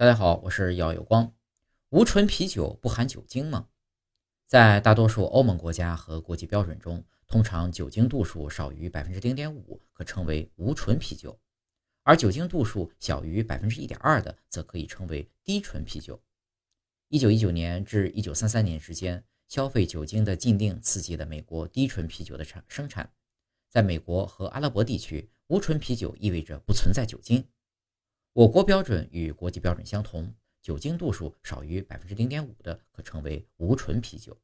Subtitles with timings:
[0.00, 1.30] 大家好，我是姚有光。
[1.90, 3.68] 无醇啤酒不含酒精吗？
[4.46, 11.38] 在大多数欧盟国家和国际标准中，通常酒精度数少于百分之零点五可称为无醇啤酒，
[12.02, 16.18] 而酒精度数小于百分之一点二的则可以称为低醇啤酒。
[17.08, 23.12] 一九一九年至一九三三年之间，消费酒精的禁令刺激了美国低醇啤酒的产生产。
[23.68, 27.46] 在美国和阿拉伯地区，无醇啤酒意味着不存在酒精。
[28.32, 30.32] 我国标准与国际标准相同，
[30.62, 34.40] 酒精度数少于百分之零点五的可称为无醇啤酒。